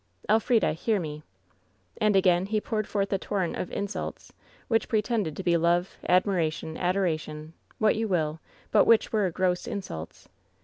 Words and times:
Elf 0.27 0.47
rida, 0.47 0.73
hear 0.73 0.99
me!' 0.99 1.21
"And 2.01 2.15
again 2.15 2.47
he 2.47 2.59
poured 2.59 2.87
forth 2.87 3.13
a 3.13 3.19
torrent 3.19 3.55
of 3.55 3.71
insults, 3.71 4.33
which 4.67 4.89
pretended 4.89 5.37
to 5.37 5.43
be 5.43 5.57
love, 5.57 5.97
admiration, 6.09 6.75
adoration— 6.75 7.53
what 7.77 7.95
you 7.95 8.07
will, 8.07 8.39
but 8.71 8.85
which 8.85 9.13
were 9.13 9.29
gross 9.29 9.67
insults. 9.67 10.27